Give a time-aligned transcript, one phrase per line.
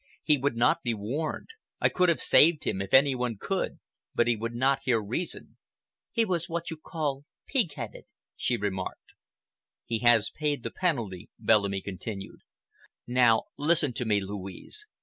[0.23, 1.49] "He would not be warned.
[1.79, 3.77] I could have saved him, if any one could,
[4.15, 5.57] but he would not hear reason."
[6.11, 9.11] "He was what you call pig headed," she remarked.
[9.85, 12.39] "He has paid the penalty," Bellamy continued.
[13.05, 14.87] "Now listen to me, Louise.